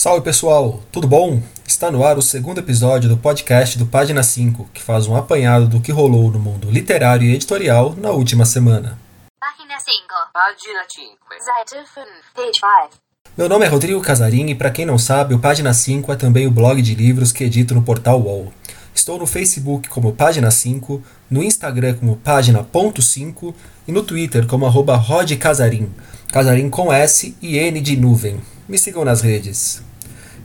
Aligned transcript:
Salve 0.00 0.24
pessoal, 0.24 0.80
tudo 0.90 1.06
bom? 1.06 1.42
Está 1.66 1.90
no 1.90 2.02
ar 2.02 2.16
o 2.16 2.22
segundo 2.22 2.58
episódio 2.58 3.06
do 3.06 3.18
podcast 3.18 3.76
do 3.76 3.84
Página 3.84 4.22
5, 4.22 4.70
que 4.72 4.82
faz 4.82 5.06
um 5.06 5.14
apanhado 5.14 5.66
do 5.66 5.78
que 5.78 5.92
rolou 5.92 6.30
no 6.30 6.38
mundo 6.38 6.70
literário 6.70 7.28
e 7.28 7.34
editorial 7.34 7.94
na 7.98 8.10
última 8.10 8.46
semana. 8.46 8.98
Página 9.38 9.78
5. 9.78 9.92
Página 10.32 10.84
5. 10.88 11.16
Seite 11.38 11.86
5. 11.86 12.06
Page 12.34 12.60
5. 12.88 13.10
Meu 13.36 13.46
nome 13.46 13.66
é 13.66 13.68
Rodrigo 13.68 14.00
Casarim 14.00 14.46
e 14.48 14.54
para 14.54 14.70
quem 14.70 14.86
não 14.86 14.96
sabe, 14.96 15.34
o 15.34 15.38
Página 15.38 15.74
5 15.74 16.10
é 16.10 16.16
também 16.16 16.46
o 16.46 16.50
blog 16.50 16.80
de 16.80 16.94
livros 16.94 17.30
que 17.30 17.44
edito 17.44 17.74
no 17.74 17.82
portal 17.82 18.20
UOL. 18.22 18.50
Estou 18.94 19.18
no 19.18 19.26
Facebook 19.26 19.88
como 19.88 20.12
Página 20.12 20.50
5, 20.50 21.02
no 21.30 21.42
Instagram 21.42 21.94
como 21.94 22.16
Página.5 22.16 23.54
e 23.86 23.92
no 23.92 24.02
Twitter 24.02 24.46
como 24.46 24.66
arroba 24.66 24.96
rodcasarim, 24.96 25.88
Casarim 26.32 26.68
com 26.68 26.92
S 26.92 27.34
e 27.40 27.58
N 27.58 27.80
de 27.80 27.96
nuvem. 27.96 28.40
Me 28.68 28.78
sigam 28.78 29.04
nas 29.04 29.20
redes. 29.20 29.82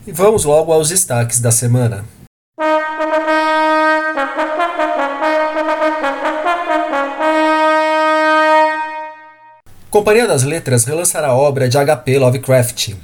E 0.07 0.11
vamos 0.11 0.45
logo 0.45 0.71
aos 0.71 0.89
destaques 0.89 1.39
da 1.39 1.51
semana. 1.51 2.05
Companhia 9.89 10.27
das 10.27 10.43
Letras 10.43 10.84
relançará 10.84 11.29
a 11.29 11.35
obra 11.35 11.70
de 11.70 11.77
H.P. 11.77 12.20
Lovecraft. 12.20 12.95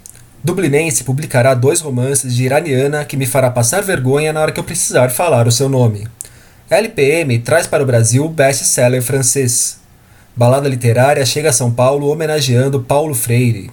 Dublinense 0.43 1.03
publicará 1.03 1.53
dois 1.53 1.81
romances 1.81 2.33
de 2.33 2.43
iraniana 2.43 3.05
que 3.05 3.15
me 3.15 3.27
fará 3.27 3.51
passar 3.51 3.83
vergonha 3.83 4.33
na 4.33 4.41
hora 4.41 4.51
que 4.51 4.59
eu 4.59 4.63
precisar 4.63 5.09
falar 5.09 5.47
o 5.47 5.51
seu 5.51 5.69
nome. 5.69 6.07
LPM 6.67 7.37
traz 7.39 7.67
para 7.67 7.83
o 7.83 7.85
Brasil 7.85 8.27
best-seller 8.27 9.03
francês. 9.03 9.77
Balada 10.35 10.67
literária 10.67 11.23
chega 11.27 11.49
a 11.49 11.53
São 11.53 11.71
Paulo 11.71 12.07
homenageando 12.09 12.81
Paulo 12.81 13.13
Freire. 13.13 13.69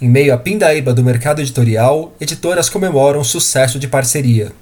Em 0.00 0.08
meio 0.08 0.32
à 0.32 0.38
pindaíba 0.38 0.94
do 0.94 1.04
mercado 1.04 1.42
editorial, 1.42 2.14
editoras 2.18 2.70
comemoram 2.70 3.22
sucesso 3.22 3.78
de 3.78 3.86
parceria. 3.86 4.52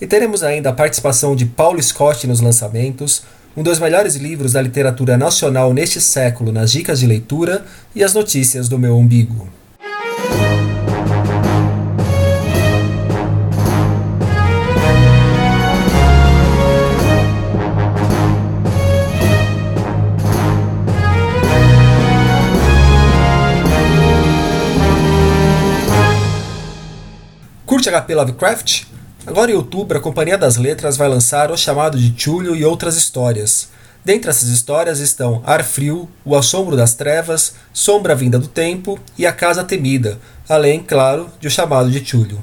E 0.00 0.06
teremos 0.06 0.42
ainda 0.42 0.70
a 0.70 0.72
participação 0.72 1.36
de 1.36 1.44
Paulo 1.44 1.82
Scott 1.82 2.26
nos 2.26 2.40
lançamentos, 2.40 3.22
um 3.54 3.62
dos 3.62 3.78
melhores 3.78 4.16
livros 4.16 4.52
da 4.52 4.62
literatura 4.62 5.18
nacional 5.18 5.74
neste 5.74 6.00
século 6.00 6.50
nas 6.50 6.72
dicas 6.72 7.00
de 7.00 7.06
leitura 7.06 7.66
e 7.94 8.02
as 8.02 8.14
notícias 8.14 8.66
do 8.66 8.78
meu 8.78 8.96
umbigo. 8.96 9.46
Curte 27.82 27.90
HP 27.90 28.14
Lovecraft? 28.14 28.82
Agora 29.26 29.50
em 29.50 29.54
outubro, 29.54 29.98
a 29.98 30.00
Companhia 30.00 30.38
das 30.38 30.56
Letras 30.56 30.96
vai 30.96 31.08
lançar 31.08 31.50
O 31.50 31.56
Chamado 31.56 31.98
de 31.98 32.10
Túlio 32.10 32.54
e 32.54 32.64
outras 32.64 32.96
histórias. 32.96 33.70
Dentre 34.04 34.30
essas 34.30 34.50
histórias 34.50 35.00
estão 35.00 35.42
Ar 35.44 35.64
Frio, 35.64 36.08
O 36.24 36.36
Assombro 36.36 36.76
das 36.76 36.94
Trevas, 36.94 37.54
Sombra 37.72 38.14
Vinda 38.14 38.38
do 38.38 38.46
Tempo 38.46 39.00
e 39.18 39.26
A 39.26 39.32
Casa 39.32 39.64
Temida, 39.64 40.16
além, 40.48 40.80
claro, 40.80 41.28
de 41.40 41.48
O 41.48 41.50
Chamado 41.50 41.90
de 41.90 42.00
Túlio. 42.00 42.38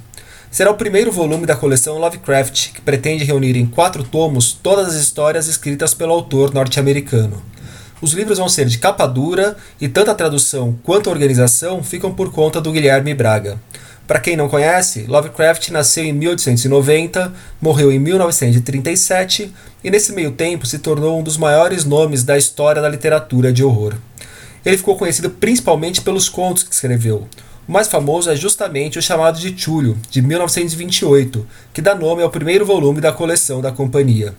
Será 0.52 0.72
o 0.72 0.76
primeiro 0.76 1.10
volume 1.10 1.46
da 1.46 1.56
coleção 1.56 1.98
Lovecraft, 1.98 2.74
que 2.74 2.82
pretende 2.82 3.24
reunir 3.24 3.56
em 3.56 3.66
quatro 3.66 4.04
tomos 4.04 4.52
todas 4.52 4.90
as 4.90 4.96
histórias 4.96 5.48
escritas 5.48 5.94
pelo 5.94 6.12
autor 6.12 6.54
norte-americano. 6.54 7.42
Os 8.02 8.12
livros 8.12 8.40
vão 8.40 8.50
ser 8.50 8.66
de 8.66 8.78
capa 8.78 9.06
dura 9.06 9.56
e 9.80 9.88
tanto 9.88 10.12
a 10.12 10.16
tradução 10.16 10.78
quanto 10.84 11.10
a 11.10 11.14
organização 11.14 11.82
ficam 11.82 12.14
por 12.14 12.30
conta 12.30 12.60
do 12.60 12.74
Guilherme 12.74 13.14
Braga. 13.14 13.58
Para 14.10 14.20
quem 14.20 14.36
não 14.36 14.50
conhece, 14.50 15.06
Lovecraft 15.08 15.70
nasceu 15.70 16.04
em 16.04 16.12
1890, 16.12 17.32
morreu 17.62 17.92
em 17.92 18.00
1937 18.00 19.54
e 19.84 19.92
nesse 19.92 20.14
meio 20.14 20.32
tempo 20.32 20.66
se 20.66 20.80
tornou 20.80 21.20
um 21.20 21.22
dos 21.22 21.38
maiores 21.38 21.86
nomes 21.86 22.24
da 22.24 22.36
história 22.36 22.82
da 22.82 22.90
literatura 22.90 23.54
de 23.54 23.64
horror. 23.64 23.94
Ele 24.66 24.78
ficou 24.78 24.98
conhecido 24.98 25.30
principalmente 25.30 26.02
pelos 26.02 26.28
contos 26.28 26.64
que 26.64 26.74
escreveu. 26.74 27.28
O 27.68 27.72
mais 27.72 27.88
famoso 27.88 28.32
é 28.32 28.36
justamente 28.36 28.98
o 28.98 29.02
chamado 29.02 29.40
de 29.40 29.52
Túlio, 29.52 29.96
de 30.10 30.24
1928, 30.24 31.46
que 31.72 31.80
dá 31.80 31.94
nome 31.94 32.24
ao 32.24 32.32
primeiro 32.32 32.66
volume 32.66 33.00
da 33.00 33.12
coleção 33.12 33.62
da 33.62 33.72
companhia. 33.72 34.34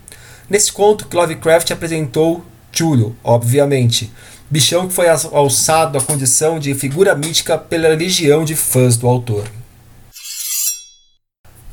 Nesse 0.49 0.73
conto 0.73 1.07
Lovecraft 1.17 1.71
apresentou 1.71 2.45
Túlio, 2.73 3.15
obviamente, 3.23 4.13
bichão 4.51 4.89
que 4.89 4.95
foi 4.95 5.07
alçado 5.09 5.97
à 5.97 6.01
condição 6.01 6.59
de 6.59 6.75
figura 6.75 7.15
mítica 7.15 7.57
pela 7.57 7.91
legião 7.91 8.45
de 8.45 8.57
fãs 8.57 8.97
do 8.97 9.07
autor. 9.07 9.45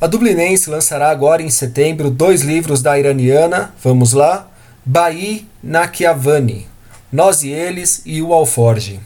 A 0.00 0.06
Dublinense 0.06 0.70
lançará 0.70 1.10
agora 1.10 1.42
em 1.42 1.50
setembro 1.50 2.08
dois 2.08 2.42
livros 2.42 2.80
da 2.80 2.96
iraniana, 2.96 3.74
vamos 3.82 4.12
lá, 4.12 4.48
Baí 4.84 5.44
Nakiavani, 5.60 6.68
Nós 7.10 7.42
e 7.42 7.48
Eles 7.48 8.02
e 8.06 8.22
O 8.22 8.32
Alforge. 8.32 9.00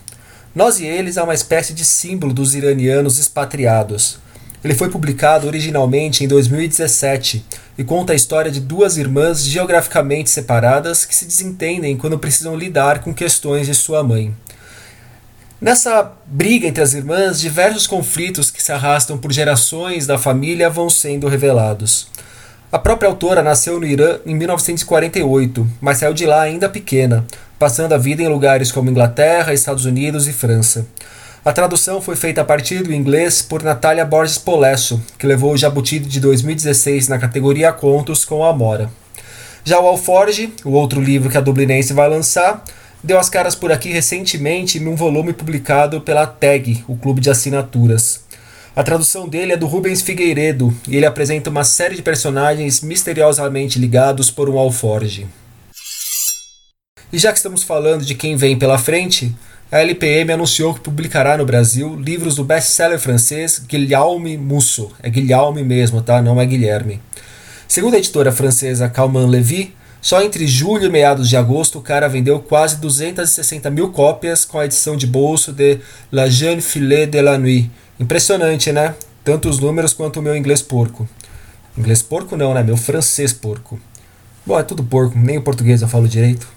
Nós 0.55 0.81
e 0.81 0.85
Eles 0.85 1.17
é 1.17 1.23
uma 1.23 1.33
espécie 1.33 1.73
de 1.73 1.83
símbolo 1.83 2.35
dos 2.35 2.55
iranianos 2.55 3.19
expatriados. 3.19 4.19
Ele 4.63 4.75
foi 4.75 4.91
publicado 4.91 5.47
originalmente 5.47 6.25
em 6.25 6.29
2017 6.29 7.43
e 7.79 7.83
conta 7.83 8.13
a 8.13 8.17
história 8.17 8.51
de 8.51 8.61
duas 8.61 8.99
irmãs 8.99 9.43
geograficamente 9.43 10.29
separadas 10.29 11.07
que 11.07 11.17
se 11.17 11.25
desentendem 11.25 11.97
quando 11.97 12.19
precisam 12.19 12.55
lidar 12.55 12.99
com 12.99 13.15
questões 13.15 13.67
de 13.67 13.75
sua 13.75 14.03
mãe. 14.03 14.35
Nessa 15.63 16.11
briga 16.27 16.67
entre 16.67 16.83
as 16.83 16.93
irmãs, 16.93 17.39
diversos 17.39 17.87
conflitos 17.87 18.51
que 18.51 18.61
se 18.61 18.73
arrastam 18.73 19.17
por 19.17 19.33
gerações 19.33 20.09
da 20.09 20.19
família 20.19 20.69
vão 20.69 20.91
sendo 20.91 21.29
revelados. 21.29 22.09
A 22.73 22.81
própria 22.81 23.09
autora 23.09 23.45
nasceu 23.45 23.79
no 23.79 23.87
Irã 23.87 24.19
em 24.27 24.35
1948, 24.35 25.65
mas 25.81 25.99
saiu 25.99 26.13
de 26.15 26.27
lá 26.27 26.43
ainda 26.43 26.69
pequena, 26.69 27.25
passando 27.61 27.93
a 27.93 27.97
vida 27.97 28.25
em 28.25 28.29
lugares 28.29 28.73
como 28.73 28.91
Inglaterra, 28.91 29.55
Estados 29.55 29.85
Unidos 29.85 30.27
e 30.27 30.33
França. 30.33 30.85
A 31.45 31.53
tradução 31.53 32.03
foi 32.03 32.17
feita 32.17 32.41
a 32.41 32.45
partir 32.45 32.83
do 32.83 32.93
inglês 32.93 33.41
por 33.41 33.63
Natália 33.63 34.05
Borges 34.05 34.39
Polesso, 34.39 35.01
que 35.17 35.29
levou 35.29 35.53
o 35.53 35.57
Jabuti 35.57 36.01
de 36.01 36.19
2016 36.19 37.07
na 37.07 37.21
categoria 37.21 37.73
Contos 37.73 38.25
com 38.25 38.45
a 38.45 38.51
Amora. 38.51 38.91
Já 39.65 39.79
o 39.79 39.87
Alforge, 39.87 40.53
o 40.65 40.71
outro 40.71 41.01
livro 41.01 41.31
que 41.31 41.39
a 41.39 41.41
Dublinense 41.41 41.93
vai 41.93 42.09
lançar, 42.09 42.65
deu 43.03 43.19
as 43.19 43.29
caras 43.29 43.55
por 43.55 43.73
aqui 43.73 43.91
recentemente 43.91 44.79
num 44.79 44.95
volume 44.95 45.33
publicado 45.33 46.01
pela 46.01 46.27
TAG, 46.27 46.85
o 46.87 46.97
clube 46.97 47.21
de 47.21 47.31
assinaturas. 47.31 48.25
A 48.75 48.83
tradução 48.83 49.29
dele 49.29 49.53
é 49.53 49.57
do 49.57 49.67
Rubens 49.67 50.01
Figueiredo 50.01 50.75
e 50.89 50.97
ele 50.97 51.05
apresenta 51.05 51.51
uma 51.51 51.65
série 51.65 51.97
de 51.97 52.03
personagens 52.03 52.81
misteriosamente 52.81 53.79
ligados 53.79 54.31
por 54.31 54.49
um 54.49 54.59
alforge. 54.59 55.27
E 57.13 57.19
já 57.19 57.31
que 57.31 57.37
estamos 57.37 57.63
falando 57.63 58.05
de 58.05 58.15
quem 58.15 58.37
vem 58.37 58.59
pela 58.59 58.79
frente, 58.79 59.35
a 59.71 59.81
LPM 59.81 60.33
anunciou 60.33 60.73
que 60.73 60.81
publicará 60.81 61.37
no 61.37 61.45
Brasil 61.45 61.95
livros 61.97 62.37
do 62.37 62.45
best-seller 62.45 62.99
francês 62.99 63.59
Guillaume 63.59 64.39
Musso. 64.39 64.91
É 65.03 65.11
Guillaume 65.11 65.63
mesmo, 65.63 66.01
tá? 66.01 66.23
Não 66.23 66.41
é 66.41 66.47
Guilherme. 66.47 67.01
Segundo 67.69 67.95
a 67.95 67.99
editora 67.99 68.33
francesa 68.33 68.89
Calman 68.89 69.27
Levy, 69.27 69.75
só 70.03 70.21
entre 70.21 70.49
julho 70.49 70.87
e 70.87 70.91
meados 70.91 71.29
de 71.29 71.37
agosto, 71.37 71.79
o 71.79 71.81
cara 71.81 72.09
vendeu 72.09 72.41
quase 72.41 72.77
260 72.79 73.71
mil 73.71 73.93
cópias 73.93 74.45
com 74.45 74.59
a 74.59 74.65
edição 74.65 74.97
de 74.97 75.07
bolso 75.07 75.53
de 75.53 75.79
La 76.11 76.29
Jeune 76.29 76.61
Filet 76.61 77.07
de 77.07 77.23
la 77.23 77.39
Nuit. 77.39 77.71
Impressionante, 78.01 78.73
né? 78.73 78.97
Tanto 79.23 79.49
os 79.49 79.61
números 79.61 79.95
quanto 79.95 80.19
o 80.19 80.23
meu 80.23 80.35
inglês 80.35 80.61
porco. 80.61 81.09
Inglês 81.79 82.03
porco 82.03 82.37
não, 82.37 82.53
né? 82.53 82.65
Meu 82.65 82.77
francês 82.77 83.33
porco. 83.33 83.79
Bom, 84.45 84.59
é 84.59 84.65
tudo 84.65 84.83
porco, 84.83 85.17
nem 85.17 85.39
o 85.39 85.43
português 85.43 85.83
eu 85.83 85.89
falo 85.89 86.09
direito. 86.09 86.49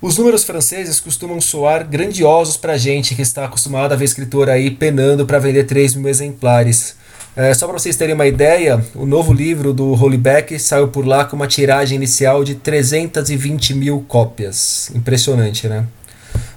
Os 0.00 0.16
números 0.16 0.42
franceses 0.42 0.98
costumam 0.98 1.42
soar 1.42 1.86
grandiosos 1.86 2.56
pra 2.56 2.78
gente 2.78 3.14
que 3.14 3.20
está 3.20 3.44
acostumado 3.44 3.92
a 3.92 3.96
ver 3.96 4.06
escritor 4.06 4.48
aí 4.48 4.70
penando 4.70 5.26
para 5.26 5.38
vender 5.38 5.64
3 5.64 5.94
mil 5.94 6.08
exemplares. 6.08 6.96
É, 7.36 7.52
só 7.52 7.66
para 7.66 7.78
vocês 7.78 7.96
terem 7.96 8.14
uma 8.14 8.26
ideia, 8.26 8.82
o 8.94 9.04
novo 9.04 9.30
livro 9.30 9.74
do 9.74 9.92
Holyback 9.92 10.58
saiu 10.58 10.88
por 10.88 11.06
lá 11.06 11.22
com 11.26 11.36
uma 11.36 11.46
tiragem 11.46 11.96
inicial 11.96 12.42
de 12.42 12.54
320 12.54 13.74
mil 13.74 14.02
cópias. 14.08 14.90
Impressionante, 14.94 15.68
né? 15.68 15.86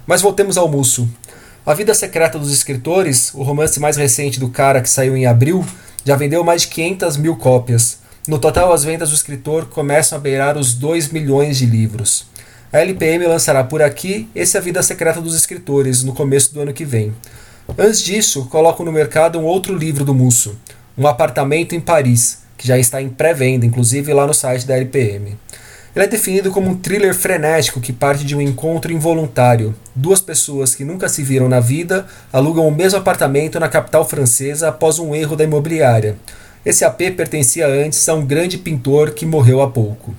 Mas 0.06 0.22
voltemos 0.22 0.56
ao 0.56 0.66
Musso. 0.70 1.06
A 1.66 1.74
Vida 1.74 1.92
Secreta 1.92 2.38
dos 2.38 2.50
Escritores, 2.50 3.30
o 3.34 3.42
romance 3.42 3.78
mais 3.78 3.98
recente 3.98 4.40
do 4.40 4.48
cara 4.48 4.80
que 4.80 4.88
saiu 4.88 5.14
em 5.14 5.26
abril, 5.26 5.62
já 6.02 6.16
vendeu 6.16 6.42
mais 6.42 6.62
de 6.62 6.68
500 6.68 7.18
mil 7.18 7.36
cópias. 7.36 7.98
No 8.26 8.38
total, 8.38 8.72
as 8.72 8.82
vendas 8.82 9.10
do 9.10 9.14
escritor 9.14 9.66
começam 9.66 10.16
a 10.16 10.20
beirar 10.20 10.56
os 10.56 10.72
2 10.72 11.10
milhões 11.10 11.58
de 11.58 11.66
livros. 11.66 12.24
A 12.72 12.78
LPM 12.78 13.26
lançará 13.26 13.62
por 13.62 13.82
aqui 13.82 14.30
esse 14.34 14.56
A 14.56 14.60
Vida 14.62 14.82
Secreta 14.82 15.20
dos 15.20 15.34
Escritores 15.34 16.02
no 16.02 16.14
começo 16.14 16.54
do 16.54 16.62
ano 16.62 16.72
que 16.72 16.86
vem. 16.86 17.14
Antes 17.78 18.02
disso, 18.02 18.46
coloco 18.46 18.84
no 18.84 18.92
mercado 18.92 19.38
um 19.38 19.44
outro 19.44 19.76
livro 19.76 20.04
do 20.04 20.14
Musso, 20.14 20.58
Um 20.98 21.06
Apartamento 21.06 21.74
em 21.74 21.80
Paris, 21.80 22.42
que 22.56 22.66
já 22.66 22.76
está 22.76 23.00
em 23.00 23.08
pré-venda, 23.08 23.64
inclusive 23.64 24.12
lá 24.12 24.26
no 24.26 24.34
site 24.34 24.66
da 24.66 24.76
LPM. 24.76 25.38
Ele 25.94 26.04
é 26.04 26.08
definido 26.08 26.50
como 26.50 26.68
um 26.68 26.76
thriller 26.76 27.14
frenético 27.14 27.80
que 27.80 27.92
parte 27.92 28.24
de 28.24 28.36
um 28.36 28.40
encontro 28.40 28.92
involuntário. 28.92 29.74
Duas 29.94 30.20
pessoas 30.20 30.74
que 30.74 30.84
nunca 30.84 31.08
se 31.08 31.22
viram 31.22 31.48
na 31.48 31.58
vida 31.58 32.06
alugam 32.32 32.66
o 32.66 32.74
mesmo 32.74 32.98
apartamento 32.98 33.58
na 33.58 33.68
capital 33.68 34.08
francesa 34.08 34.68
após 34.68 34.98
um 34.98 35.14
erro 35.14 35.34
da 35.34 35.44
imobiliária. 35.44 36.16
Esse 36.64 36.84
AP 36.84 37.00
pertencia 37.16 37.66
antes 37.66 38.08
a 38.08 38.14
um 38.14 38.24
grande 38.24 38.58
pintor 38.58 39.12
que 39.12 39.24
morreu 39.24 39.62
há 39.62 39.70
pouco. 39.70 40.14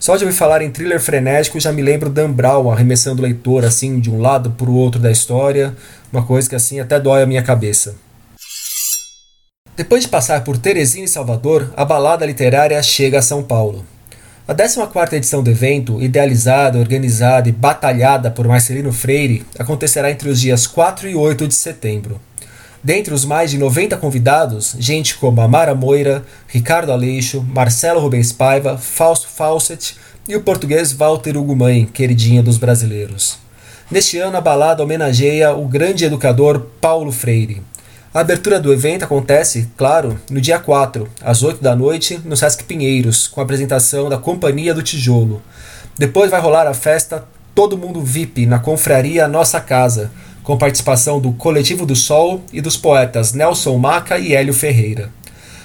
Só 0.00 0.16
de 0.16 0.24
ouvir 0.24 0.34
falar 0.34 0.62
em 0.62 0.70
thriller 0.70 0.98
frenético 0.98 1.60
já 1.60 1.70
me 1.70 1.82
lembro 1.82 2.08
Dan 2.08 2.32
Brown 2.32 2.70
arremessando 2.70 3.20
o 3.20 3.22
leitor 3.22 3.66
assim 3.66 4.00
de 4.00 4.10
um 4.10 4.18
lado 4.18 4.50
para 4.52 4.70
o 4.70 4.74
outro 4.74 4.98
da 4.98 5.10
história, 5.10 5.76
uma 6.10 6.24
coisa 6.24 6.48
que 6.48 6.54
assim 6.56 6.80
até 6.80 6.98
dói 6.98 7.22
a 7.22 7.26
minha 7.26 7.42
cabeça. 7.42 7.94
Depois 9.76 10.02
de 10.02 10.08
passar 10.08 10.42
por 10.42 10.56
Teresina 10.56 11.04
e 11.04 11.08
Salvador, 11.08 11.70
a 11.76 11.84
balada 11.84 12.24
literária 12.24 12.82
chega 12.82 13.18
a 13.18 13.22
São 13.22 13.42
Paulo. 13.42 13.84
A 14.48 14.54
14ª 14.54 15.12
edição 15.12 15.42
do 15.42 15.50
evento, 15.50 16.00
idealizada, 16.00 16.78
organizada 16.78 17.50
e 17.50 17.52
batalhada 17.52 18.30
por 18.30 18.48
Marcelino 18.48 18.92
Freire, 18.94 19.44
acontecerá 19.58 20.10
entre 20.10 20.30
os 20.30 20.40
dias 20.40 20.66
4 20.66 21.10
e 21.10 21.14
8 21.14 21.46
de 21.46 21.54
setembro. 21.54 22.18
Dentre 22.82 23.12
os 23.12 23.26
mais 23.26 23.50
de 23.50 23.58
90 23.58 23.98
convidados, 23.98 24.74
gente 24.78 25.16
como 25.16 25.42
Amara 25.42 25.74
Moira, 25.74 26.24
Ricardo 26.48 26.90
Aleixo, 26.90 27.42
Marcelo 27.42 28.00
Rubens 28.00 28.32
Paiva, 28.32 28.78
Fausto 28.78 29.28
Fawcett 29.28 29.96
e 30.26 30.34
o 30.34 30.40
português 30.40 30.90
Walter 30.90 31.36
Ugumãe, 31.36 31.84
queridinha 31.84 32.42
dos 32.42 32.56
brasileiros. 32.56 33.38
Neste 33.90 34.16
ano, 34.18 34.38
a 34.38 34.40
balada 34.40 34.82
homenageia 34.82 35.54
o 35.54 35.68
grande 35.68 36.06
educador 36.06 36.68
Paulo 36.80 37.12
Freire. 37.12 37.62
A 38.14 38.20
abertura 38.20 38.58
do 38.58 38.72
evento 38.72 39.04
acontece, 39.04 39.68
claro, 39.76 40.18
no 40.30 40.40
dia 40.40 40.58
4, 40.58 41.06
às 41.20 41.42
8 41.42 41.62
da 41.62 41.76
noite, 41.76 42.18
no 42.24 42.36
Sesc 42.36 42.64
Pinheiros, 42.64 43.28
com 43.28 43.40
a 43.40 43.44
apresentação 43.44 44.08
da 44.08 44.16
Companhia 44.16 44.72
do 44.72 44.82
Tijolo. 44.82 45.42
Depois 45.98 46.30
vai 46.30 46.40
rolar 46.40 46.66
a 46.66 46.74
festa 46.74 47.24
Todo 47.54 47.76
Mundo 47.76 48.00
VIP 48.00 48.46
na 48.46 48.58
confraria 48.58 49.28
Nossa 49.28 49.60
Casa, 49.60 50.10
com 50.50 50.58
participação 50.58 51.20
do 51.20 51.30
Coletivo 51.30 51.86
do 51.86 51.94
Sol 51.94 52.42
e 52.52 52.60
dos 52.60 52.76
poetas 52.76 53.32
Nelson 53.32 53.78
Maca 53.78 54.18
e 54.18 54.34
Hélio 54.34 54.52
Ferreira. 54.52 55.08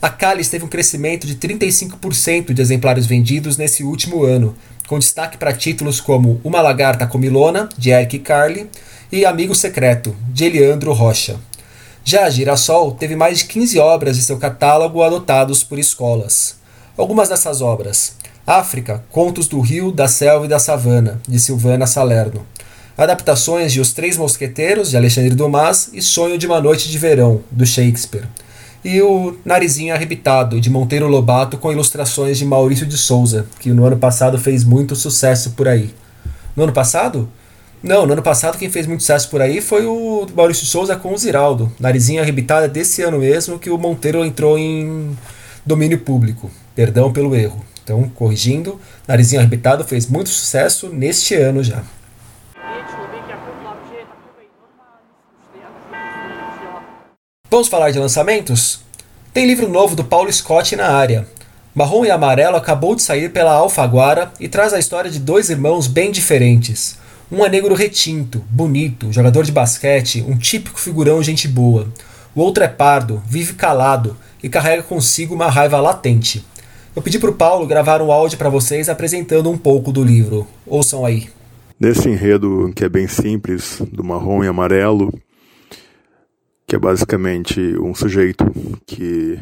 A 0.00 0.08
Calis 0.08 0.48
teve 0.48 0.64
um 0.64 0.68
crescimento 0.68 1.26
de 1.26 1.34
35% 1.34 2.52
de 2.52 2.62
exemplares 2.62 3.04
vendidos 3.04 3.56
nesse 3.56 3.82
último 3.82 4.22
ano, 4.22 4.54
com 4.86 5.00
destaque 5.00 5.36
para 5.36 5.52
títulos 5.52 6.00
como 6.00 6.40
Uma 6.44 6.62
Lagarta 6.62 7.04
Comilona, 7.04 7.68
de 7.76 7.90
Eric 7.90 8.20
Carle, 8.20 8.70
e 9.10 9.26
Amigo 9.26 9.56
Secreto, 9.56 10.14
de 10.28 10.44
Eliandro 10.44 10.92
Rocha. 10.92 11.36
Já 12.04 12.24
a 12.24 12.30
Girassol 12.30 12.92
teve 12.92 13.16
mais 13.16 13.38
de 13.38 13.46
15 13.46 13.80
obras 13.80 14.16
de 14.16 14.22
seu 14.22 14.38
catálogo 14.38 15.02
adotados 15.02 15.64
por 15.64 15.80
escolas. 15.80 16.60
Algumas 16.96 17.28
dessas 17.28 17.60
obras: 17.60 18.14
África, 18.46 19.04
Contos 19.10 19.48
do 19.48 19.58
Rio, 19.58 19.90
da 19.90 20.06
Selva 20.06 20.46
e 20.46 20.48
da 20.48 20.60
Savana, 20.60 21.20
de 21.26 21.40
Silvana 21.40 21.88
Salerno. 21.88 22.46
Adaptações 22.96 23.72
de 23.72 23.80
Os 23.80 23.92
Três 23.92 24.16
Mosqueteiros, 24.16 24.90
de 24.90 24.96
Alexandre 24.96 25.34
Dumas, 25.34 25.90
e 25.92 26.00
Sonho 26.00 26.38
de 26.38 26.46
uma 26.46 26.62
Noite 26.62 26.88
de 26.88 26.98
Verão, 26.98 27.42
do 27.50 27.66
Shakespeare. 27.66 28.24
E 28.82 29.02
o 29.02 29.36
Narizinho 29.44 29.94
Arrebitado, 29.94 30.58
de 30.58 30.70
Monteiro 30.70 31.06
Lobato, 31.06 31.58
com 31.58 31.70
ilustrações 31.70 32.38
de 32.38 32.46
Maurício 32.46 32.86
de 32.86 32.96
Souza, 32.96 33.46
que 33.60 33.70
no 33.70 33.84
ano 33.84 33.98
passado 33.98 34.38
fez 34.38 34.64
muito 34.64 34.96
sucesso 34.96 35.50
por 35.50 35.68
aí. 35.68 35.90
No 36.56 36.62
ano 36.62 36.72
passado? 36.72 37.28
Não, 37.82 38.06
no 38.06 38.14
ano 38.14 38.22
passado 38.22 38.56
quem 38.56 38.70
fez 38.70 38.86
muito 38.86 39.00
sucesso 39.00 39.28
por 39.28 39.42
aí 39.42 39.60
foi 39.60 39.84
o 39.84 40.26
Maurício 40.34 40.64
de 40.64 40.70
Souza 40.70 40.96
com 40.96 41.12
o 41.12 41.18
Ziraldo. 41.18 41.70
Narizinho 41.78 42.22
Arrebitado 42.22 42.64
é 42.64 42.68
desse 42.68 43.02
ano 43.02 43.18
mesmo 43.18 43.58
que 43.58 43.68
o 43.68 43.76
Monteiro 43.76 44.24
entrou 44.24 44.58
em 44.58 45.14
domínio 45.66 45.98
público. 45.98 46.50
Perdão 46.74 47.12
pelo 47.12 47.36
erro. 47.36 47.62
Então, 47.84 48.10
corrigindo, 48.14 48.80
Narizinho 49.06 49.40
Arrebitado 49.40 49.84
fez 49.84 50.06
muito 50.06 50.30
sucesso 50.30 50.88
neste 50.88 51.34
ano 51.34 51.62
já. 51.62 51.82
Vamos 57.48 57.68
falar 57.68 57.92
de 57.92 57.98
lançamentos? 58.00 58.80
Tem 59.32 59.46
livro 59.46 59.68
novo 59.68 59.94
do 59.94 60.02
Paulo 60.02 60.32
Scott 60.32 60.74
na 60.74 60.88
área. 60.88 61.28
Marrom 61.72 62.04
e 62.04 62.10
Amarelo 62.10 62.56
acabou 62.56 62.96
de 62.96 63.02
sair 63.02 63.30
pela 63.30 63.52
Alfaguara 63.52 64.32
e 64.40 64.48
traz 64.48 64.72
a 64.72 64.80
história 64.80 65.08
de 65.08 65.20
dois 65.20 65.48
irmãos 65.48 65.86
bem 65.86 66.10
diferentes. 66.10 66.98
Um 67.30 67.44
é 67.44 67.48
negro 67.48 67.72
retinto, 67.72 68.42
bonito, 68.50 69.12
jogador 69.12 69.44
de 69.44 69.52
basquete, 69.52 70.24
um 70.26 70.36
típico 70.36 70.80
figurão 70.80 71.22
gente 71.22 71.46
boa. 71.46 71.86
O 72.34 72.40
outro 72.40 72.64
é 72.64 72.68
pardo, 72.68 73.22
vive 73.24 73.54
calado 73.54 74.16
e 74.42 74.48
carrega 74.48 74.82
consigo 74.82 75.32
uma 75.32 75.48
raiva 75.48 75.80
latente. 75.80 76.44
Eu 76.96 77.02
pedi 77.02 77.16
para 77.16 77.30
o 77.30 77.34
Paulo 77.34 77.64
gravar 77.64 78.02
um 78.02 78.10
áudio 78.10 78.38
para 78.38 78.50
vocês 78.50 78.88
apresentando 78.88 79.48
um 79.48 79.56
pouco 79.56 79.92
do 79.92 80.02
livro. 80.02 80.48
Ouçam 80.66 81.06
aí. 81.06 81.28
Nesse 81.78 82.08
enredo 82.08 82.72
que 82.74 82.84
é 82.84 82.88
bem 82.88 83.06
simples, 83.06 83.80
do 83.92 84.02
marrom 84.02 84.42
e 84.42 84.48
amarelo, 84.48 85.12
que 86.66 86.74
é 86.74 86.78
basicamente 86.78 87.60
um 87.78 87.94
sujeito 87.94 88.44
que 88.84 89.38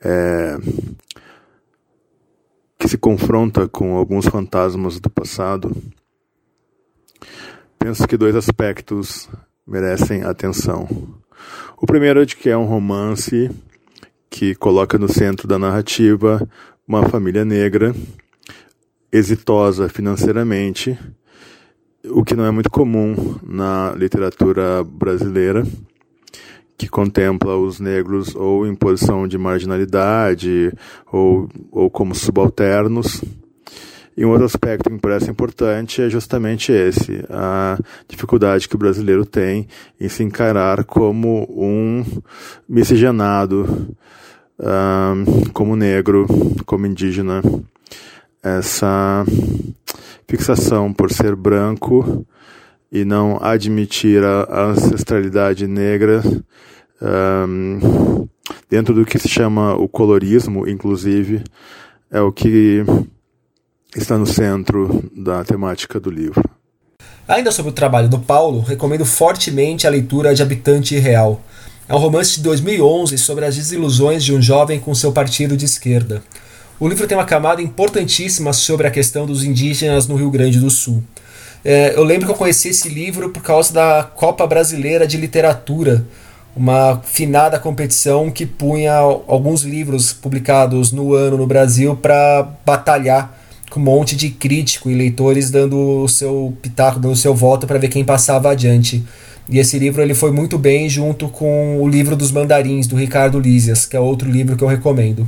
é, 0.00 0.56
que 2.78 2.88
se 2.88 2.98
confronta 2.98 3.66
com 3.66 3.96
alguns 3.96 4.26
fantasmas 4.26 5.00
do 5.00 5.10
passado, 5.10 5.74
penso 7.78 8.06
que 8.06 8.16
dois 8.16 8.36
aspectos 8.36 9.28
merecem 9.66 10.22
atenção. 10.22 10.86
O 11.76 11.86
primeiro 11.86 12.20
é 12.20 12.24
de 12.24 12.36
que 12.36 12.50
é 12.50 12.56
um 12.56 12.66
romance 12.66 13.50
que 14.30 14.54
coloca 14.54 14.98
no 14.98 15.08
centro 15.08 15.48
da 15.48 15.58
narrativa 15.58 16.46
uma 16.86 17.08
família 17.08 17.44
negra, 17.44 17.94
exitosa 19.10 19.88
financeiramente, 19.88 20.98
o 22.04 22.22
que 22.22 22.34
não 22.34 22.44
é 22.44 22.50
muito 22.50 22.70
comum 22.70 23.38
na 23.42 23.92
literatura 23.96 24.84
brasileira, 24.84 25.64
que 26.76 26.88
contempla 26.88 27.56
os 27.56 27.80
negros 27.80 28.34
ou 28.34 28.66
em 28.66 28.74
posição 28.74 29.28
de 29.28 29.38
marginalidade 29.38 30.72
ou, 31.10 31.48
ou 31.70 31.90
como 31.90 32.14
subalternos. 32.14 33.22
E 34.16 34.24
um 34.24 34.30
outro 34.30 34.44
aspecto 34.44 34.84
que 34.84 34.94
me 34.94 35.00
parece 35.00 35.30
importante 35.30 36.00
é 36.00 36.08
justamente 36.08 36.70
esse, 36.70 37.24
a 37.28 37.76
dificuldade 38.08 38.68
que 38.68 38.76
o 38.76 38.78
brasileiro 38.78 39.26
tem 39.26 39.66
em 40.00 40.08
se 40.08 40.22
encarar 40.22 40.84
como 40.84 41.48
um 41.50 42.04
miscigenado, 42.68 43.88
como 45.52 45.74
negro, 45.74 46.26
como 46.64 46.86
indígena, 46.86 47.42
essa 48.40 49.24
fixação 50.28 50.92
por 50.92 51.10
ser 51.10 51.34
branco 51.34 52.24
e 52.94 53.04
não 53.04 53.40
admitir 53.42 54.22
a 54.22 54.66
ancestralidade 54.66 55.66
negra 55.66 56.22
um, 57.02 58.28
dentro 58.70 58.94
do 58.94 59.04
que 59.04 59.18
se 59.18 59.28
chama 59.28 59.74
o 59.74 59.88
colorismo, 59.88 60.68
inclusive, 60.68 61.42
é 62.08 62.20
o 62.20 62.30
que 62.30 62.84
está 63.96 64.16
no 64.16 64.24
centro 64.24 65.10
da 65.12 65.42
temática 65.42 65.98
do 65.98 66.08
livro. 66.08 66.40
Ainda 67.26 67.50
sobre 67.50 67.72
o 67.72 67.74
trabalho 67.74 68.08
do 68.08 68.20
Paulo, 68.20 68.60
recomendo 68.60 69.04
fortemente 69.04 69.88
a 69.88 69.90
leitura 69.90 70.32
de 70.32 70.42
Habitante 70.42 70.96
Real, 70.96 71.42
é 71.88 71.94
um 71.96 71.98
romance 71.98 72.36
de 72.36 72.44
2011 72.44 73.18
sobre 73.18 73.44
as 73.44 73.56
desilusões 73.56 74.22
de 74.22 74.32
um 74.32 74.40
jovem 74.40 74.78
com 74.78 74.94
seu 74.94 75.10
partido 75.10 75.56
de 75.56 75.64
esquerda. 75.64 76.22
O 76.78 76.88
livro 76.88 77.08
tem 77.08 77.18
uma 77.18 77.24
camada 77.24 77.60
importantíssima 77.60 78.52
sobre 78.52 78.86
a 78.86 78.90
questão 78.90 79.26
dos 79.26 79.42
indígenas 79.42 80.06
no 80.06 80.14
Rio 80.14 80.30
Grande 80.30 80.60
do 80.60 80.70
Sul. 80.70 81.02
É, 81.64 81.94
eu 81.96 82.04
lembro 82.04 82.26
que 82.26 82.32
eu 82.32 82.36
conheci 82.36 82.68
esse 82.68 82.90
livro 82.90 83.30
por 83.30 83.42
causa 83.42 83.72
da 83.72 84.02
Copa 84.14 84.46
Brasileira 84.46 85.06
de 85.06 85.16
Literatura, 85.16 86.06
uma 86.54 87.00
finada 87.02 87.58
competição 87.58 88.30
que 88.30 88.44
punha 88.44 88.92
alguns 88.92 89.62
livros 89.62 90.12
publicados 90.12 90.92
no 90.92 91.14
ano 91.14 91.38
no 91.38 91.46
Brasil 91.46 91.96
para 91.96 92.46
batalhar 92.66 93.40
com 93.70 93.80
um 93.80 93.82
monte 93.82 94.14
de 94.14 94.28
crítico 94.28 94.90
e 94.90 94.94
leitores 94.94 95.50
dando 95.50 96.02
o 96.02 96.08
seu 96.08 96.54
pitaco, 96.60 97.00
dando 97.00 97.12
o 97.12 97.16
seu 97.16 97.34
voto 97.34 97.66
para 97.66 97.78
ver 97.78 97.88
quem 97.88 98.04
passava 98.04 98.50
adiante. 98.50 99.02
E 99.48 99.58
esse 99.58 99.78
livro 99.78 100.02
ele 100.02 100.14
foi 100.14 100.30
muito 100.30 100.58
bem 100.58 100.88
junto 100.88 101.28
com 101.28 101.80
o 101.80 101.88
livro 101.88 102.14
dos 102.14 102.30
mandarins 102.30 102.86
do 102.86 102.94
Ricardo 102.94 103.40
Lísias, 103.40 103.86
que 103.86 103.96
é 103.96 104.00
outro 104.00 104.30
livro 104.30 104.54
que 104.54 104.62
eu 104.62 104.68
recomendo. 104.68 105.26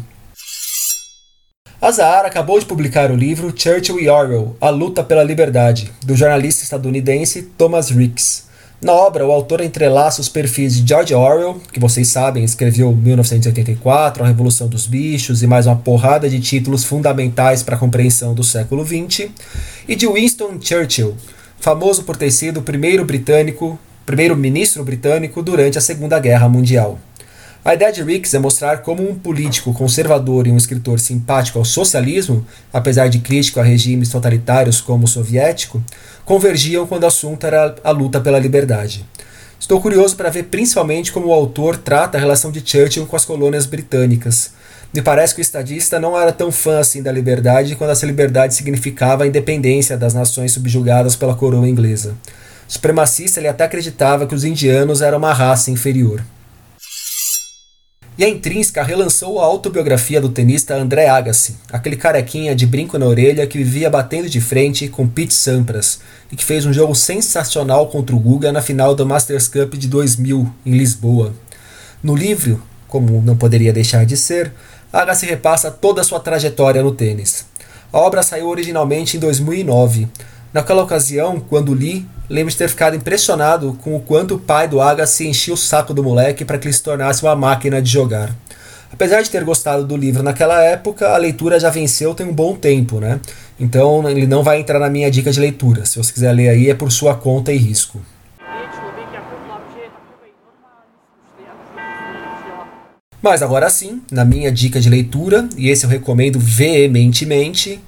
A 1.86 2.20
acabou 2.22 2.58
de 2.58 2.66
publicar 2.66 3.12
o 3.12 3.14
livro 3.14 3.54
Churchill 3.56 4.00
e 4.00 4.08
Orwell: 4.08 4.56
A 4.60 4.70
Luta 4.70 5.04
pela 5.04 5.22
Liberdade, 5.22 5.92
do 6.04 6.16
jornalista 6.16 6.64
estadunidense 6.64 7.42
Thomas 7.56 7.90
Ricks. 7.90 8.46
Na 8.82 8.92
obra, 8.92 9.24
o 9.24 9.30
autor 9.30 9.60
entrelaça 9.60 10.20
os 10.20 10.28
perfis 10.28 10.74
de 10.74 10.88
George 10.88 11.14
Orwell, 11.14 11.60
que 11.72 11.78
vocês 11.78 12.08
sabem 12.08 12.42
escreveu 12.42 12.90
1984, 12.90 14.24
A 14.24 14.26
Revolução 14.26 14.66
dos 14.66 14.84
Bichos 14.84 15.44
e 15.44 15.46
mais 15.46 15.68
uma 15.68 15.76
porrada 15.76 16.28
de 16.28 16.40
títulos 16.40 16.82
fundamentais 16.82 17.62
para 17.62 17.76
a 17.76 17.78
compreensão 17.78 18.34
do 18.34 18.42
século 18.42 18.84
XX, 18.84 19.28
e 19.86 19.94
de 19.94 20.08
Winston 20.08 20.58
Churchill, 20.60 21.14
famoso 21.60 22.02
por 22.02 22.16
ter 22.16 22.32
sido 22.32 22.58
o 22.58 22.64
primeiro 22.64 23.04
britânico, 23.04 23.78
primeiro-ministro 24.04 24.82
britânico 24.82 25.40
durante 25.40 25.78
a 25.78 25.80
Segunda 25.80 26.18
Guerra 26.18 26.48
Mundial. 26.48 26.98
A 27.66 27.75
ideia 27.75 27.90
de 27.90 28.00
Ricks 28.00 28.32
é 28.32 28.38
mostrar 28.38 28.82
como 28.82 29.02
um 29.02 29.12
político 29.12 29.75
conservador 29.75 30.46
e 30.46 30.52
um 30.52 30.56
escritor 30.56 31.00
simpático 31.00 31.58
ao 31.58 31.64
socialismo, 31.64 32.46
apesar 32.73 33.08
de 33.08 33.18
crítico 33.18 33.58
a 33.58 33.64
regimes 33.64 34.08
totalitários 34.08 34.80
como 34.80 35.04
o 35.04 35.08
soviético, 35.08 35.82
convergiam 36.25 36.87
quando 36.87 37.02
o 37.02 37.06
assunto 37.08 37.44
era 37.44 37.75
a 37.82 37.90
luta 37.90 38.20
pela 38.20 38.38
liberdade. 38.38 39.04
Estou 39.58 39.80
curioso 39.80 40.14
para 40.14 40.30
ver 40.30 40.44
principalmente 40.44 41.11
como 41.11 41.26
o 41.26 41.32
autor 41.32 41.76
trata 41.76 42.16
a 42.16 42.20
relação 42.20 42.52
de 42.52 42.62
Churchill 42.64 43.04
com 43.04 43.16
as 43.16 43.25
colônias 43.25 43.66
britânicas. 43.66 44.52
Me 44.94 45.02
parece 45.02 45.35
que 45.35 45.40
o 45.40 45.42
estadista 45.42 45.99
não 45.99 46.16
era 46.16 46.30
tão 46.30 46.52
fã 46.52 46.78
assim 46.78 47.02
da 47.02 47.11
liberdade 47.11 47.75
quando 47.75 47.90
essa 47.90 48.06
liberdade 48.06 48.54
significava 48.54 49.25
a 49.25 49.26
independência 49.26 49.96
das 49.96 50.14
nações 50.14 50.52
subjugadas 50.52 51.16
pela 51.16 51.35
coroa 51.35 51.68
inglesa. 51.68 52.14
Supremacista 52.68 53.40
ele 53.40 53.49
até 53.49 53.64
acreditava 53.64 54.25
que 54.25 54.37
os 54.37 54.44
indianos 54.44 55.02
eram 55.02 55.18
uma 55.18 55.32
raça 55.32 55.73
inferior. 55.73 56.23
E 58.18 58.25
a 58.25 58.28
Intrínseca 58.30 58.82
relançou 58.82 59.38
a 59.38 59.44
autobiografia 59.44 60.18
do 60.23 60.30
tenista 60.30 60.75
André 60.75 61.06
Agassi, 61.06 61.54
aquele 61.70 61.96
carequinha 61.96 62.56
de 62.56 62.66
brinco 62.66 62.99
na 62.99 63.04
orelha 63.04 63.46
que 63.46 63.58
vivia 63.58 63.90
batendo 63.90 64.26
de 64.26 64.40
frente 64.40 64.88
com 64.88 65.06
Pete 65.06 65.35
Sampras 65.35 66.00
e 66.32 66.37
que 66.37 66.42
fez 66.42 66.64
um 66.64 66.73
jogo 66.73 66.94
sensacional 66.94 67.88
contra 67.88 68.16
o 68.16 68.18
Guga 68.18 68.50
na 68.50 68.62
final 68.62 68.94
do 68.94 69.04
Masters 69.04 69.49
Cup 69.49 69.75
de 69.75 69.87
2000 69.87 70.50
em 70.64 70.70
Lisboa. 70.70 71.35
No 72.02 72.16
livro, 72.16 72.62
como 72.88 73.20
não 73.20 73.37
poderia 73.37 73.70
deixar 73.70 74.06
de 74.06 74.16
ser, 74.16 74.50
Agassi 74.90 75.26
repassa 75.26 75.70
toda 75.70 76.00
a 76.00 76.04
sua 76.04 76.18
trajetória 76.18 76.82
no 76.82 76.92
tênis. 76.92 77.44
A 77.92 77.99
obra 77.99 78.23
saiu 78.23 78.49
originalmente 78.49 79.18
em 79.18 79.20
2009. 79.20 80.08
Naquela 80.54 80.82
ocasião, 80.82 81.38
quando 81.38 81.75
li, 81.75 82.06
lembro 82.28 82.50
de 82.50 82.56
ter 82.56 82.68
ficado 82.68 82.97
impressionado 82.97 83.78
com 83.83 83.97
o 83.97 84.00
quanto 84.00 84.35
o 84.35 84.38
pai 84.38 84.68
do 84.68 84.80
Agassi 84.80 85.28
enchia 85.28 85.54
o 85.54 85.56
saco 85.56 85.95
do 85.95 86.02
moleque 86.02 86.45
para 86.45 86.59
que 86.59 86.66
ele 86.66 86.75
se 86.75 86.83
tornasse 86.83 87.23
uma 87.23 87.37
máquina 87.37 87.80
de 87.80 87.90
jogar. 87.90 88.35
Apesar 88.92 89.21
de 89.23 89.30
ter 89.30 89.45
gostado 89.45 89.85
do 89.85 89.97
livro 89.97 90.23
naquela 90.23 90.62
época, 90.62 91.11
a 91.11 91.16
leitura 91.16 91.61
já 91.61 91.71
venceu 91.71 92.14
tem 92.14 92.26
um 92.26 92.33
bom 92.33 92.56
tempo, 92.56 92.99
né? 92.99 93.21
Então 93.59 94.09
ele 94.09 94.26
não 94.26 94.42
vai 94.42 94.61
entrar 94.61 94.78
na 94.78 94.88
minha 94.88 95.11
dica 95.11 95.30
de 95.30 95.40
leitura. 95.40 95.85
Se 95.85 95.99
você 95.99 96.12
quiser 96.12 96.33
ler 96.33 96.49
aí, 96.49 96.71
é 96.71 96.75
por 96.75 96.90
sua 96.90 97.14
conta 97.14 97.52
e 97.52 97.56
risco. 97.56 98.00
Mas 103.21 103.42
agora 103.42 103.68
sim, 103.68 104.02
na 104.11 104.25
minha 104.25 104.52
dica 104.52 104.80
de 104.80 104.88
leitura, 104.88 105.49
e 105.56 105.68
esse 105.68 105.85
eu 105.85 105.90
recomendo 105.90 106.38
veementemente, 106.38 107.80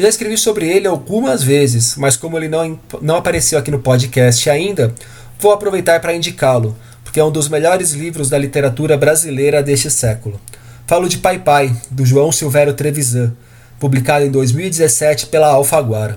eu 0.00 0.04
já 0.04 0.08
escrevi 0.08 0.38
sobre 0.38 0.66
ele 0.66 0.86
algumas 0.86 1.42
vezes, 1.42 1.94
mas 1.96 2.16
como 2.16 2.38
ele 2.38 2.48
não, 2.48 2.80
não 3.02 3.16
apareceu 3.16 3.58
aqui 3.58 3.70
no 3.70 3.80
podcast 3.80 4.48
ainda, 4.48 4.94
vou 5.38 5.52
aproveitar 5.52 6.00
para 6.00 6.14
indicá-lo, 6.14 6.74
porque 7.04 7.20
é 7.20 7.24
um 7.24 7.30
dos 7.30 7.50
melhores 7.50 7.90
livros 7.90 8.30
da 8.30 8.38
literatura 8.38 8.96
brasileira 8.96 9.62
deste 9.62 9.90
século. 9.90 10.40
Falo 10.86 11.06
de 11.06 11.18
Pai 11.18 11.38
Pai, 11.38 11.76
do 11.90 12.06
João 12.06 12.32
Silvério 12.32 12.72
Trevisan, 12.72 13.34
publicado 13.78 14.24
em 14.24 14.30
2017 14.30 15.26
pela 15.26 15.48
Alfaguara. 15.48 16.16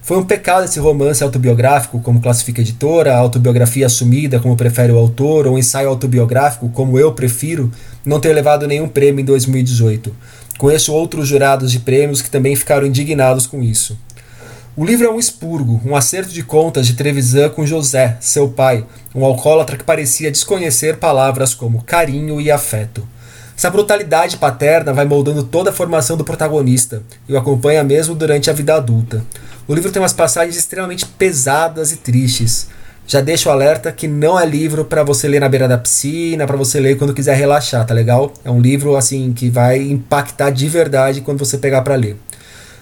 Foi 0.00 0.16
um 0.16 0.24
pecado 0.24 0.66
esse 0.66 0.78
romance 0.78 1.24
autobiográfico, 1.24 1.98
como 1.98 2.20
classifica 2.20 2.60
a 2.60 2.62
editora, 2.62 3.16
autobiografia 3.16 3.86
assumida, 3.86 4.38
como 4.38 4.54
prefere 4.54 4.92
o 4.92 4.98
autor, 4.98 5.48
ou 5.48 5.58
ensaio 5.58 5.88
autobiográfico, 5.88 6.68
como 6.68 7.00
eu 7.00 7.12
prefiro, 7.12 7.72
não 8.04 8.20
ter 8.20 8.32
levado 8.32 8.68
nenhum 8.68 8.86
prêmio 8.86 9.22
em 9.22 9.24
2018. 9.24 10.14
Conheço 10.58 10.92
outros 10.92 11.26
jurados 11.28 11.70
de 11.70 11.80
prêmios 11.80 12.22
que 12.22 12.30
também 12.30 12.54
ficaram 12.54 12.86
indignados 12.86 13.46
com 13.46 13.62
isso. 13.62 13.98
O 14.76 14.84
livro 14.84 15.06
é 15.06 15.10
um 15.10 15.20
expurgo, 15.20 15.80
um 15.84 15.94
acerto 15.94 16.32
de 16.32 16.42
contas 16.42 16.86
de 16.86 16.94
Trevisan 16.94 17.48
com 17.48 17.64
José, 17.64 18.16
seu 18.20 18.48
pai, 18.48 18.84
um 19.14 19.24
alcoólatra 19.24 19.76
que 19.76 19.84
parecia 19.84 20.32
desconhecer 20.32 20.96
palavras 20.96 21.54
como 21.54 21.82
carinho 21.84 22.40
e 22.40 22.50
afeto. 22.50 23.06
Essa 23.56 23.70
brutalidade 23.70 24.36
paterna 24.36 24.92
vai 24.92 25.04
moldando 25.04 25.44
toda 25.44 25.70
a 25.70 25.72
formação 25.72 26.16
do 26.16 26.24
protagonista 26.24 27.04
e 27.28 27.32
o 27.32 27.38
acompanha 27.38 27.84
mesmo 27.84 28.14
durante 28.14 28.50
a 28.50 28.52
vida 28.52 28.74
adulta. 28.74 29.24
O 29.68 29.74
livro 29.74 29.92
tem 29.92 30.02
umas 30.02 30.12
passagens 30.12 30.56
extremamente 30.56 31.06
pesadas 31.06 31.92
e 31.92 31.96
tristes. 31.96 32.68
Já 33.06 33.20
deixo 33.20 33.48
o 33.48 33.52
alerta 33.52 33.92
que 33.92 34.08
não 34.08 34.40
é 34.40 34.46
livro 34.46 34.84
para 34.84 35.02
você 35.02 35.28
ler 35.28 35.40
na 35.40 35.48
beira 35.48 35.68
da 35.68 35.76
piscina, 35.76 36.46
para 36.46 36.56
você 36.56 36.80
ler 36.80 36.96
quando 36.96 37.12
quiser 37.12 37.36
relaxar, 37.36 37.86
tá 37.86 37.92
legal? 37.92 38.32
É 38.44 38.50
um 38.50 38.60
livro 38.60 38.96
assim 38.96 39.32
que 39.32 39.50
vai 39.50 39.78
impactar 39.78 40.50
de 40.50 40.66
verdade 40.68 41.20
quando 41.20 41.38
você 41.38 41.58
pegar 41.58 41.82
para 41.82 41.94
ler. 41.96 42.16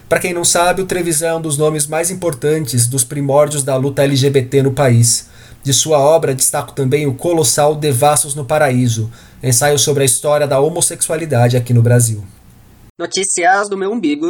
Para 0.07 0.19
quem 0.19 0.33
não 0.33 0.45
sabe, 0.45 0.81
o 0.81 0.85
Trevisan 0.85 1.27
é 1.27 1.35
um 1.35 1.41
dos 1.41 1.57
nomes 1.57 1.87
mais 1.87 2.09
importantes 2.09 2.87
dos 2.87 3.03
primórdios 3.03 3.63
da 3.63 3.75
luta 3.75 4.03
LGBT 4.03 4.63
no 4.63 4.71
país. 4.71 5.27
De 5.61 5.73
sua 5.73 5.97
obra 5.97 6.35
destaco 6.35 6.73
também 6.73 7.07
o 7.07 7.15
colossal 7.15 7.75
Devassos 7.75 8.35
no 8.35 8.45
Paraíso, 8.45 9.09
ensaio 9.41 9.79
sobre 9.79 10.03
a 10.03 10.05
história 10.05 10.47
da 10.47 10.59
homossexualidade 10.59 11.57
aqui 11.57 11.73
no 11.73 11.81
Brasil. 11.81 12.23
Notícias 12.99 13.67
do 13.67 13.77
meu 13.77 13.91
umbigo. 13.91 14.27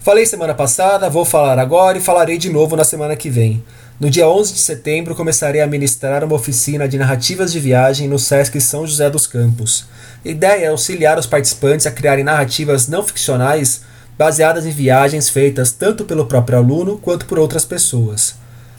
Falei 0.00 0.24
semana 0.24 0.54
passada, 0.54 1.10
vou 1.10 1.24
falar 1.24 1.58
agora 1.58 1.98
e 1.98 2.00
falarei 2.00 2.38
de 2.38 2.48
novo 2.48 2.76
na 2.76 2.84
semana 2.84 3.16
que 3.16 3.28
vem. 3.28 3.62
No 4.00 4.08
dia 4.08 4.28
11 4.28 4.52
de 4.52 4.60
setembro, 4.60 5.12
começarei 5.16 5.60
a 5.60 5.66
ministrar 5.66 6.22
uma 6.22 6.36
oficina 6.36 6.86
de 6.86 6.96
narrativas 6.96 7.50
de 7.50 7.58
viagem 7.58 8.06
no 8.06 8.16
Sesc 8.16 8.60
São 8.60 8.86
José 8.86 9.10
dos 9.10 9.26
Campos. 9.26 9.86
A 10.24 10.28
ideia 10.28 10.66
é 10.66 10.68
auxiliar 10.68 11.18
os 11.18 11.26
participantes 11.26 11.84
a 11.84 11.90
criarem 11.90 12.22
narrativas 12.22 12.86
não 12.86 13.02
ficcionais 13.02 13.80
baseadas 14.16 14.64
em 14.64 14.70
viagens 14.70 15.28
feitas 15.28 15.72
tanto 15.72 16.04
pelo 16.04 16.26
próprio 16.26 16.58
aluno 16.58 16.96
quanto 16.98 17.26
por 17.26 17.40
outras 17.40 17.64
pessoas. 17.64 18.36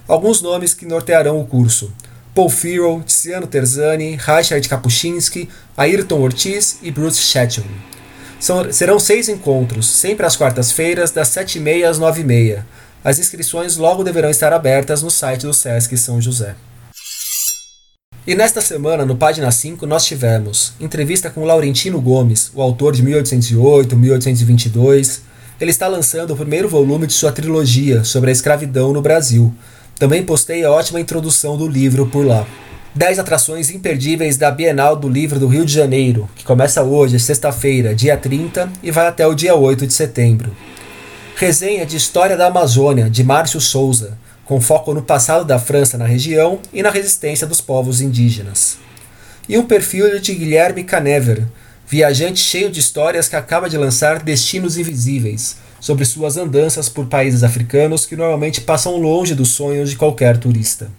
Alguns 0.08 0.42
nomes 0.42 0.74
que 0.74 0.86
nortearão 0.86 1.38
o 1.42 1.46
curso: 1.46 1.92
Paul 2.34 2.50
Farrell, 2.50 3.04
Tiziano 3.06 3.46
Terzani, 3.46 4.12
Richard 4.16 4.70
Kapuscinski, 4.70 5.50
Ayrton 5.76 6.22
Ortiz 6.22 6.78
e 6.82 6.92
Bruce 6.92 7.20
Chatwin. 7.20 7.66
Serão 8.72 8.98
seis 8.98 9.28
encontros, 9.28 9.86
sempre 9.86 10.26
às 10.26 10.38
quartas-feiras, 10.38 11.12
das 11.12 11.28
7h30 11.28 11.84
às 11.84 12.00
9h30. 12.00 12.64
As 13.04 13.18
inscrições 13.18 13.78
logo 13.78 14.04
deverão 14.04 14.30
estar 14.30 14.52
abertas 14.52 15.02
no 15.02 15.10
site 15.10 15.46
do 15.46 15.54
Sesc 15.54 15.96
São 15.96 16.22
José. 16.22 16.56
E 18.28 18.36
nesta 18.36 18.60
semana, 18.60 19.06
no 19.06 19.16
Página 19.16 19.50
5, 19.50 19.86
nós 19.86 20.06
tivemos 20.06 20.74
entrevista 20.82 21.30
com 21.30 21.46
Laurentino 21.46 22.02
Gomes, 22.02 22.52
o 22.54 22.62
autor 22.62 22.94
de 22.94 23.02
1808, 23.02 23.96
1822. 23.96 25.22
Ele 25.62 25.72
está 25.72 25.88
lançando 25.88 26.34
o 26.34 26.36
primeiro 26.36 26.68
volume 26.68 27.08
de 27.08 27.14
sua 27.14 27.32
trilogia 27.32 28.04
sobre 28.04 28.32
a 28.32 28.34
escravidão 28.34 28.92
no 28.92 29.02
Brasil. 29.02 29.54
Também 29.98 30.24
postei 30.24 30.66
a 30.66 30.72
ótima 30.72 31.00
introdução 31.00 31.58
do 31.58 31.68
livro 31.68 32.06
por 32.06 32.26
lá. 32.26 32.46
10 32.96 33.20
atrações 33.20 33.70
imperdíveis 33.70 34.36
da 34.36 34.52
Bienal 34.52 34.98
do 34.98 35.08
Livro 35.08 35.40
do 35.40 35.48
Rio 35.48 35.66
de 35.66 35.74
Janeiro, 35.74 36.30
que 36.36 36.44
começa 36.44 36.84
hoje, 36.84 37.18
sexta-feira, 37.18 37.96
dia 37.96 38.18
30, 38.18 38.70
e 38.84 38.92
vai 38.92 39.08
até 39.08 39.26
o 39.26 39.34
dia 39.34 39.56
8 39.56 39.88
de 39.88 39.94
setembro. 39.94 40.52
Resenha 41.40 41.86
de 41.86 41.96
História 41.96 42.36
da 42.36 42.48
Amazônia, 42.48 43.10
de 43.10 43.24
Márcio 43.24 43.62
Souza, 43.62 44.18
com 44.44 44.60
foco 44.60 44.94
no 44.94 45.02
passado 45.02 45.46
da 45.46 45.58
França 45.58 45.98
na 45.98 46.06
região 46.06 46.60
e 46.74 46.84
na 46.84 46.90
resistência 46.90 47.48
dos 47.48 47.62
povos 47.62 48.02
indígenas. 48.02 48.78
E 49.48 49.58
um 49.58 49.66
perfil 49.66 50.20
de 50.20 50.36
Guilherme 50.36 50.84
Canever, 50.84 51.46
viajante 51.88 52.42
cheio 52.42 52.70
de 52.70 52.82
histórias 52.82 53.30
que 53.30 53.38
acaba 53.38 53.70
de 53.70 53.78
lançar 53.78 54.22
Destinos 54.22 54.78
Invisíveis, 54.78 55.56
sobre 55.80 56.04
suas 56.04 56.36
andanças 56.36 56.90
por 56.90 57.06
países 57.06 57.42
africanos 57.42 58.06
que 58.06 58.18
normalmente 58.18 58.60
passam 58.60 58.98
longe 58.98 59.34
dos 59.34 59.54
sonhos 59.54 59.92
de 59.92 59.96
qualquer 59.96 60.36
turista. 60.36 60.92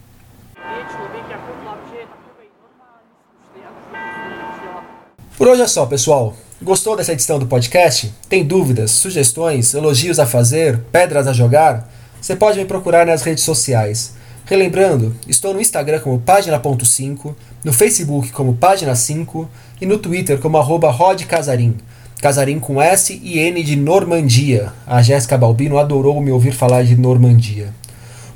Por 5.37 5.49
hoje 5.49 5.61
é 5.61 5.69
só, 5.69 5.85
pessoal. 5.85 6.35
Gostou 6.63 6.95
dessa 6.95 7.15
edição 7.15 7.39
do 7.39 7.47
podcast? 7.47 8.13
Tem 8.29 8.45
dúvidas, 8.45 8.91
sugestões, 8.91 9.73
elogios 9.73 10.19
a 10.19 10.27
fazer, 10.27 10.79
pedras 10.93 11.27
a 11.27 11.33
jogar? 11.33 11.91
Você 12.21 12.37
pode 12.37 12.59
me 12.59 12.67
procurar 12.67 13.07
nas 13.07 13.23
redes 13.23 13.45
sociais. 13.45 14.13
Relembrando, 14.45 15.17
estou 15.27 15.55
no 15.55 15.61
Instagram 15.63 16.01
como 16.01 16.21
página.5, 16.21 17.35
no 17.65 17.73
Facebook 17.73 18.31
como 18.33 18.57
Página 18.57 18.95
5 18.95 19.49
e 19.81 19.87
no 19.87 19.97
Twitter 19.97 20.39
como 20.39 20.59
arroba 20.59 20.91
Rod 20.91 21.23
Casarim. 21.23 21.79
Casarim 22.21 22.59
com 22.61 22.83
S 22.83 23.19
e 23.25 23.39
N 23.39 23.63
de 23.63 23.75
Normandia. 23.75 24.71
A 24.87 25.01
Jéssica 25.01 25.39
Balbino 25.39 25.79
adorou 25.79 26.21
me 26.21 26.31
ouvir 26.31 26.53
falar 26.53 26.85
de 26.85 26.95
Normandia. 26.95 27.73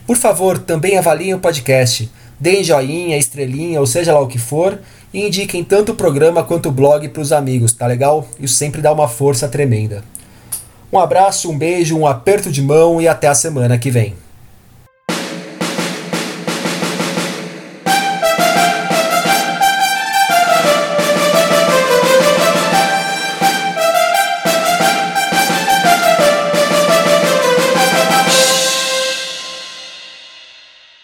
Por 0.06 0.16
favor, 0.16 0.58
também 0.58 0.96
avaliem 0.96 1.34
o 1.34 1.38
podcast. 1.38 2.10
Deem 2.44 2.62
joinha, 2.62 3.16
estrelinha, 3.16 3.80
ou 3.80 3.86
seja 3.86 4.12
lá 4.12 4.20
o 4.20 4.26
que 4.26 4.38
for, 4.38 4.78
e 5.14 5.26
indiquem 5.26 5.64
tanto 5.64 5.92
o 5.92 5.94
programa 5.94 6.44
quanto 6.44 6.68
o 6.68 6.70
blog 6.70 7.08
para 7.08 7.22
os 7.22 7.32
amigos, 7.32 7.72
tá 7.72 7.86
legal? 7.86 8.28
Isso 8.38 8.56
sempre 8.56 8.82
dá 8.82 8.92
uma 8.92 9.08
força 9.08 9.48
tremenda. 9.48 10.04
Um 10.92 10.98
abraço, 10.98 11.50
um 11.50 11.56
beijo, 11.56 11.96
um 11.96 12.06
aperto 12.06 12.52
de 12.52 12.60
mão 12.60 13.00
e 13.00 13.08
até 13.08 13.28
a 13.28 13.34
semana 13.34 13.78
que 13.78 13.90
vem. 13.90 14.12